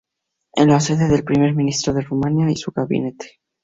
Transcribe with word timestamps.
Es 0.53 0.65
la 0.65 0.79
sede 0.79 1.07
del 1.09 1.23
Primer 1.23 1.53
Ministro 1.53 1.93
de 1.93 2.01
Rumania 2.01 2.49
y 2.49 2.55
su 2.55 2.71
gabinete. 2.71 3.39